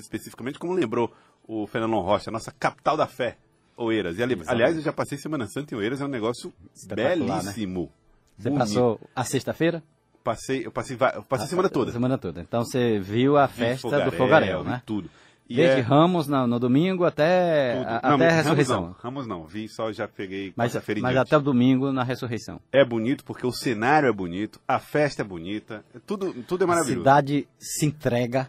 [0.00, 1.12] Oeiras especificamente, como lembrou
[1.46, 3.36] o Fernando Rocha, a nossa capital da fé,
[3.76, 4.18] Oeiras.
[4.18, 6.52] E, ali, aliás, eu já passei Semana Santa em Oeiras, é um negócio
[6.88, 6.94] né?
[6.94, 7.90] belíssimo.
[8.38, 8.58] Você bonito.
[8.66, 9.82] passou a sexta-feira?
[10.22, 11.90] Passei, eu passei, eu passei a semana toda.
[11.90, 12.40] A semana toda.
[12.42, 14.82] Então você viu a festa do fogaréu, vi né?
[14.84, 15.10] Tudo.
[15.48, 17.88] E Desde é Ramos no, no domingo até, tudo.
[17.88, 18.80] a- Não, até a Ramos ressurreição.
[18.82, 22.60] não, Ramos não, vi só já peguei Mas, em mas até o domingo na ressurreição.
[22.70, 26.66] É bonito porque o cenário é bonito, a festa é bonita, é tudo, tudo é
[26.66, 27.00] A maravilhoso.
[27.00, 28.48] cidade se entrega,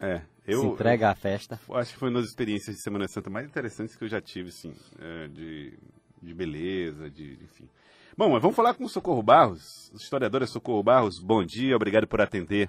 [0.00, 0.22] É,
[0.52, 1.60] eu, se entrega à festa.
[1.74, 4.48] acho que foi uma das experiências de Semana Santa mais interessantes que eu já tive,
[4.48, 5.78] assim, é, de,
[6.22, 7.68] de beleza, de, enfim.
[8.16, 12.20] Bom, mas vamos falar com o Socorro Barros, historiadora Socorro Barros, bom dia, obrigado por
[12.20, 12.68] atender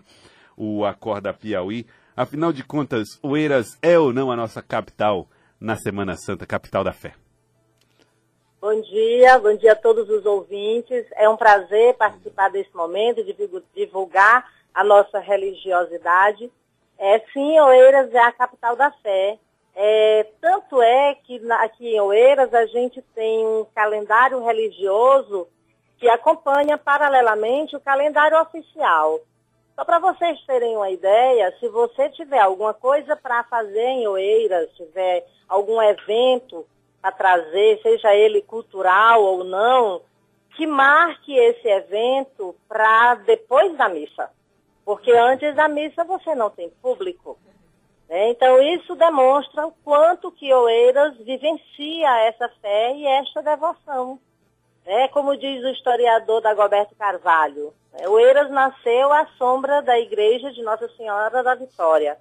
[0.56, 1.86] o Acorda Piauí.
[2.16, 5.28] Afinal de contas, Oeiras é ou não a nossa capital
[5.60, 7.14] na Semana Santa, capital da fé?
[8.62, 11.06] Bom dia, bom dia a todos os ouvintes.
[11.16, 13.26] É um prazer participar desse momento,
[13.76, 16.52] divulgar a nossa religiosidade.
[17.04, 19.40] É, sim, Oeiras é a capital da fé.
[19.74, 25.48] É, tanto é que na- aqui em Oeiras a gente tem um calendário religioso
[25.98, 29.20] que acompanha paralelamente o calendário oficial.
[29.76, 34.70] Só para vocês terem uma ideia, se você tiver alguma coisa para fazer em Oeiras,
[34.76, 36.68] tiver algum evento
[37.02, 40.04] a trazer, seja ele cultural ou não,
[40.56, 44.30] que marque esse evento para depois da missa.
[44.92, 47.40] Porque antes da missa você não tem público.
[48.10, 48.32] né?
[48.32, 54.20] Então isso demonstra o quanto que Oeiras vivencia essa fé e esta devoção.
[54.86, 58.06] É como diz o historiador Dagoberto Carvalho, né?
[58.10, 62.18] Oeiras nasceu à sombra da igreja de Nossa Senhora da Vitória.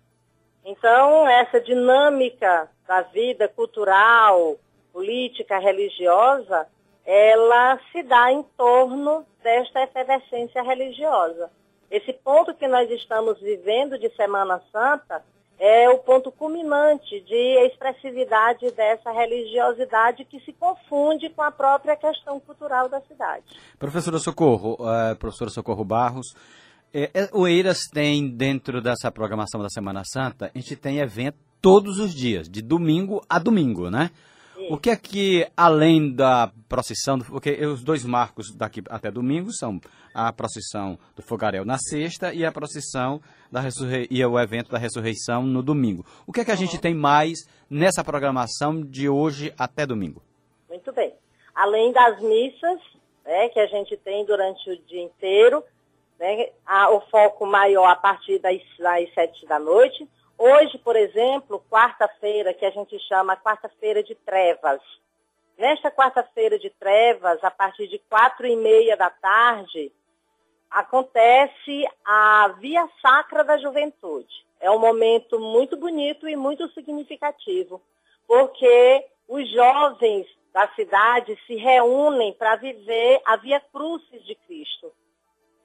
[0.64, 4.54] Então, essa dinâmica da vida cultural,
[4.92, 6.68] política, religiosa,
[7.04, 11.50] ela se dá em torno desta efervescência religiosa.
[11.90, 15.24] Esse ponto que nós estamos vivendo de Semana Santa
[15.58, 22.40] é o ponto culminante de expressividade dessa religiosidade que se confunde com a própria questão
[22.40, 23.44] cultural da cidade.
[23.78, 26.34] Professora Socorro, eh, professora Socorro Barros,
[26.94, 31.98] eh, eh, Oeiras tem dentro dessa programação da Semana Santa, a gente tem evento todos
[31.98, 34.10] os dias, de domingo a domingo, né?
[34.68, 39.80] O que é que, além da procissão, porque os dois marcos daqui até domingo são
[40.14, 44.78] a procissão do fogaréu na sexta e a procissão da ressurrei e o evento da
[44.78, 46.04] ressurreição no domingo.
[46.26, 47.38] O que é que a gente tem mais
[47.68, 50.22] nessa programação de hoje até domingo?
[50.68, 51.12] Muito bem.
[51.54, 52.80] Além das missas,
[53.24, 55.62] né, que a gente tem durante o dia inteiro,
[56.18, 60.06] né, a- o foco maior a partir das, das sete da noite.
[60.42, 64.80] Hoje, por exemplo, quarta-feira, que a gente chama quarta-feira de trevas.
[65.58, 69.92] Nesta quarta-feira de trevas, a partir de quatro e meia da tarde,
[70.70, 74.32] acontece a Via Sacra da Juventude.
[74.58, 77.82] É um momento muito bonito e muito significativo,
[78.26, 84.90] porque os jovens da cidade se reúnem para viver a Via Crucis de Cristo.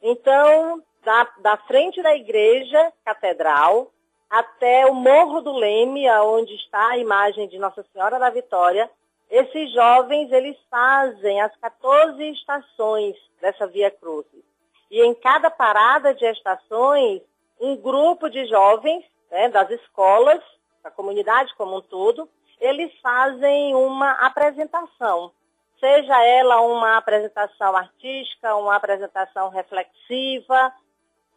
[0.02, 3.94] Então, da, da frente da igreja catedral
[4.40, 8.90] até o Morro do Leme, onde está a imagem de Nossa Senhora da Vitória,
[9.30, 14.44] esses jovens eles fazem as 14 estações dessa Via Crucis.
[14.92, 17.22] E em cada parada de estações,
[17.60, 20.42] um grupo de jovens né, das escolas,
[20.84, 22.30] da comunidade como um todo,
[22.60, 25.32] eles fazem uma apresentação.
[25.80, 30.74] Seja ela uma apresentação artística, uma apresentação reflexiva,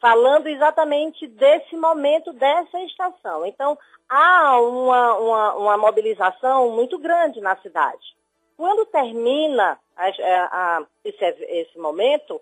[0.00, 3.44] falando exatamente desse momento, dessa estação.
[3.44, 3.78] Então,
[4.08, 8.16] há uma, uma, uma mobilização muito grande na cidade.
[8.56, 12.40] Quando termina a, a, esse, esse momento,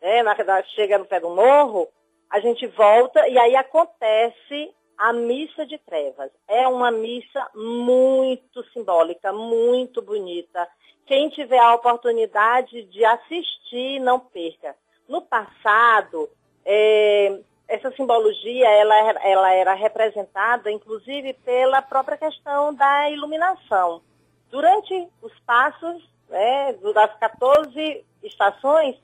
[0.00, 1.88] né, na verdade, chega no pé do morro,
[2.30, 6.30] a gente volta e aí acontece a missa de trevas.
[6.48, 10.68] É uma missa muito simbólica, muito bonita.
[11.06, 14.74] Quem tiver a oportunidade de assistir, não perca.
[15.08, 16.28] No passado,
[16.66, 17.38] é,
[17.68, 24.02] essa simbologia ela, ela era representada, inclusive, pela própria questão da iluminação.
[24.50, 28.96] Durante os passos né, das 14 estações,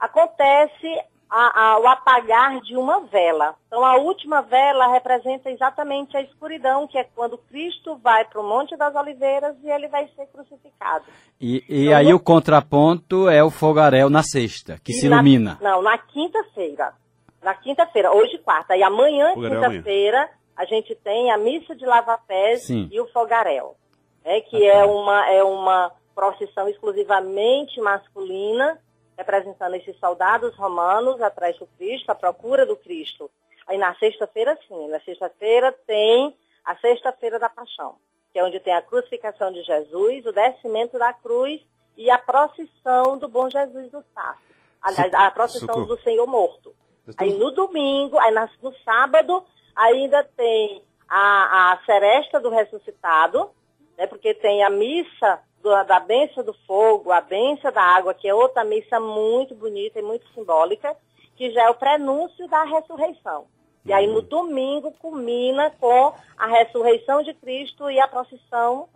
[0.00, 3.54] acontece a, a, o apagar de uma vela.
[3.66, 8.48] Então, a última vela representa exatamente a escuridão, que é quando Cristo vai para o
[8.48, 11.04] Monte das Oliveiras e ele vai ser crucificado.
[11.40, 12.16] E, e então, aí no...
[12.16, 15.58] o contraponto é o fogaréu na sexta, que se na, ilumina.
[15.60, 16.94] Não, na quinta-feira.
[17.42, 18.76] Na quinta-feira, hoje quarta.
[18.76, 23.76] E amanhã, quinta-feira, a gente tem a missa de lava-pés e o fogaréu.
[24.24, 28.78] É, que ah, é, uma, é uma procissão exclusivamente masculina,
[29.18, 33.28] representando esses soldados romanos atrás do Cristo, à procura do Cristo.
[33.66, 34.88] Aí na sexta-feira, sim.
[34.88, 36.34] Na sexta-feira tem
[36.64, 37.96] a Sexta-feira da Paixão,
[38.30, 41.60] que é onde tem a crucificação de Jesus, o descimento da cruz
[41.96, 44.36] e a procissão do Bom Jesus do Sá.
[44.80, 46.74] Aliás, a procissão do Senhor Morto.
[47.16, 48.32] Aí no domingo, aí
[48.62, 49.42] no sábado,
[49.74, 53.50] ainda tem a, a seresta do ressuscitado,
[53.96, 58.26] né, porque tem a missa do- da benção do fogo, a benção da água, que
[58.28, 60.96] é outra missa muito bonita e muito simbólica,
[61.36, 63.44] que já é o prenúncio da ressurreição.
[63.84, 68.88] E aí no domingo culmina com a ressurreição de Cristo e a procissão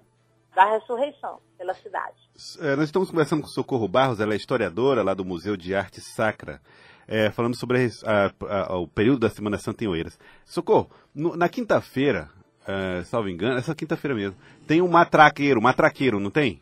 [0.54, 2.16] da ressurreição pela cidade.
[2.60, 6.00] É, nós estamos conversando com Socorro Barros, ela é historiadora lá do Museu de Arte
[6.00, 6.60] Sacra,
[7.08, 10.18] é, falando sobre a a- a- o período da Semana Santa em Oeiras.
[10.44, 12.28] Socorro, no- na quinta-feira,
[12.66, 14.36] é, salvo engano, essa quinta-feira mesmo,
[14.66, 16.60] tem um matraqueiro, matraqueiro, não tem?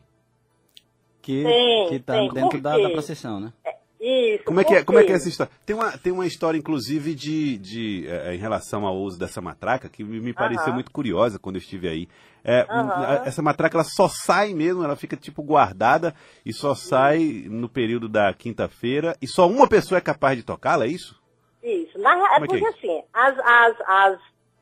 [1.22, 2.32] Que, Tem, que tá tem.
[2.32, 3.52] dentro da, da procissão, né?
[4.00, 4.44] Isso.
[4.44, 5.52] Como é que é, como é, que é essa história?
[5.66, 9.90] Tem uma, tem uma história, inclusive, de, de é, em relação ao uso dessa matraca,
[9.90, 10.74] que me me pareceu Aham.
[10.76, 12.08] muito curiosa quando eu estive aí.
[12.42, 13.04] É, Aham.
[13.04, 16.14] a- Essa matraca, ela só sai mesmo, ela fica, tipo, guardada
[16.46, 20.86] e só sai no período da quinta-feira e só uma pessoa é capaz de tocá-la,
[20.86, 21.20] é isso?
[21.62, 21.98] Isso.
[21.98, 24.18] Na, é é é porque assim, as, as, as,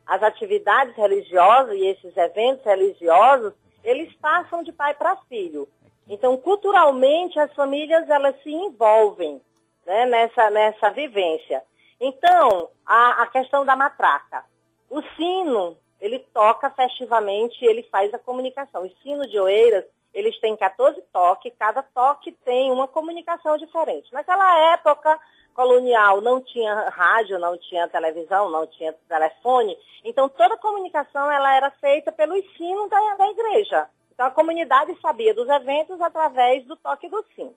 [0.09, 3.53] as atividades religiosas e esses eventos religiosos,
[3.83, 5.69] eles passam de pai para filho.
[6.07, 9.39] Então, culturalmente, as famílias elas se envolvem
[9.85, 11.63] né, nessa, nessa vivência.
[12.01, 14.43] Então, a, a questão da matraca.
[14.89, 18.83] O sino, ele toca festivamente, ele faz a comunicação.
[18.83, 24.11] O sino de Oeiras, eles têm 14 toques, cada toque tem uma comunicação diferente.
[24.11, 25.19] Naquela época
[25.53, 31.55] colonial não tinha rádio, não tinha televisão, não tinha telefone, então toda a comunicação ela
[31.55, 33.89] era feita pelo ensino da, da igreja.
[34.13, 37.55] Então a comunidade sabia dos eventos através do toque do sino.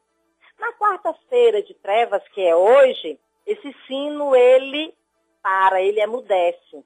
[0.59, 4.95] Na quarta-feira de trevas, que é hoje, esse sino ele
[5.43, 6.85] para, ele emudece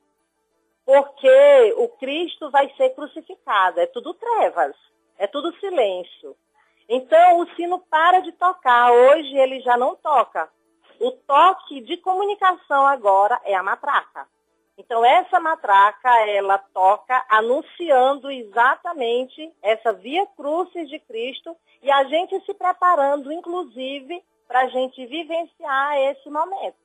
[0.87, 3.81] porque o Cristo vai ser crucificado.
[3.81, 4.76] É tudo trevas,
[5.19, 6.37] é tudo silêncio.
[6.88, 8.93] Então o sino para de tocar.
[8.93, 10.49] Hoje ele já não toca.
[11.00, 14.26] O toque de comunicação agora é a matraca.
[14.78, 22.38] Então essa matraca ela toca anunciando exatamente essa via crucis de Cristo e a gente
[22.44, 26.76] se preparando, inclusive, para a gente vivenciar esse momento.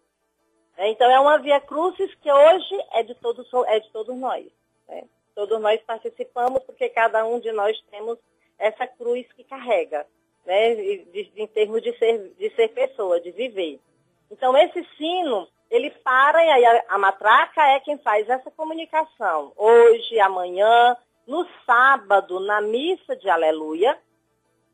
[0.78, 4.46] É, Então é uma via crucis que hoje é de todos, é de todos nós.
[4.88, 5.04] né?
[5.36, 8.18] Todos nós participamos porque cada um de nós temos
[8.58, 10.06] essa cruz que carrega,
[10.46, 10.74] né?
[10.74, 13.80] em termos de ser, de ser pessoa, de viver.
[14.31, 19.51] Então esse sino, ele para e aí a, a matraca é quem faz essa comunicação.
[19.57, 20.95] Hoje, amanhã,
[21.28, 24.00] no sábado, na missa de aleluia,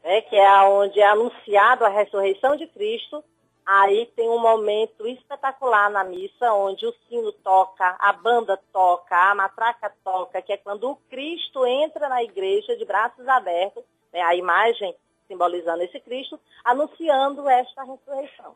[0.03, 3.23] né, que é onde é anunciado a ressurreição de Cristo,
[3.65, 9.35] aí tem um momento espetacular na missa, onde o sino toca, a banda toca, a
[9.35, 13.83] matraca toca, que é quando o Cristo entra na igreja de braços abertos,
[14.13, 14.95] né, a imagem
[15.27, 18.55] simbolizando esse Cristo, anunciando esta ressurreição.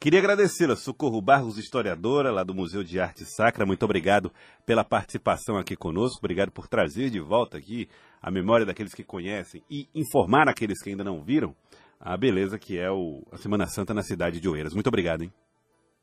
[0.00, 3.66] Queria agradecê-la, Socorro Barros, historiadora lá do Museu de Arte Sacra.
[3.66, 4.32] Muito obrigado
[4.64, 6.20] pela participação aqui conosco.
[6.20, 7.88] Obrigado por trazer de volta aqui
[8.22, 11.52] a memória daqueles que conhecem e informar aqueles que ainda não viram
[11.98, 14.72] a beleza que é o, a Semana Santa na cidade de Oeiras.
[14.72, 15.32] Muito obrigado, hein?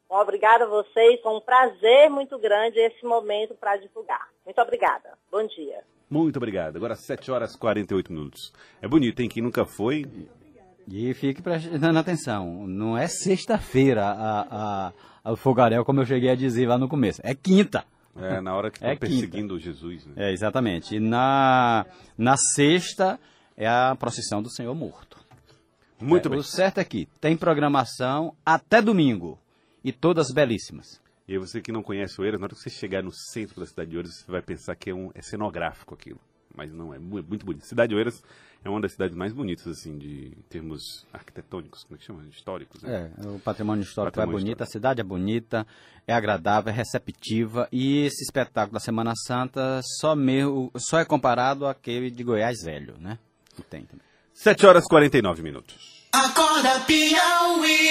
[0.09, 4.27] Obrigada a vocês, foi um prazer muito grande esse momento para divulgar.
[4.43, 5.17] Muito obrigada.
[5.31, 5.85] Bom dia.
[6.09, 6.75] Muito obrigado.
[6.75, 8.51] Agora 7 horas e 48 minutos.
[8.81, 9.29] É bonito, hein?
[9.29, 10.05] Quem nunca foi,
[10.87, 14.93] E fique prestando atenção, não é sexta-feira
[15.25, 17.83] o fogaréu, como eu cheguei a dizer lá no começo, é quinta.
[18.15, 19.07] é, na hora que estão É quinta.
[19.07, 20.13] perseguindo Jesus, né?
[20.15, 20.95] É, exatamente.
[20.95, 21.85] E na,
[22.17, 23.19] na sexta
[23.57, 25.17] é a procissão do Senhor Morto.
[25.99, 26.39] Muito É, bem.
[26.39, 29.39] O certo é que tem programação até domingo.
[29.83, 31.01] E todas belíssimas.
[31.27, 33.89] E você que não conhece Oeiras, na hora que você chegar no centro da cidade
[33.91, 36.19] de Oeiras, você vai pensar que é, um, é cenográfico aquilo.
[36.55, 37.65] Mas não, é mu- muito bonito.
[37.65, 38.23] Cidade de Oeiras
[38.63, 42.23] é uma das cidades mais bonitas, assim, de em termos arquitetônicos, como é que chama?
[42.29, 43.11] Históricos, né?
[43.23, 44.63] É, o patrimônio histórico Patrimônio é bonito, histórico.
[44.63, 45.67] a cidade é bonita,
[46.07, 47.67] é agradável, é receptiva.
[47.71, 52.95] E esse espetáculo da Semana Santa só, meu, só é comparado àquele de Goiás Velho,
[52.99, 53.19] né?
[53.55, 54.05] Que tem também.
[54.33, 56.05] 7 horas e 49 minutos.
[56.13, 57.85] Acorda Piauí.